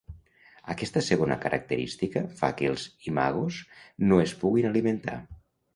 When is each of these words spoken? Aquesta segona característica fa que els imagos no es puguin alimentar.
Aquesta 0.73 1.03
segona 1.07 1.37
característica 1.43 2.25
fa 2.41 2.49
que 2.61 2.73
els 2.73 2.87
imagos 3.13 3.61
no 4.11 4.23
es 4.27 4.37
puguin 4.43 4.73
alimentar. 4.73 5.21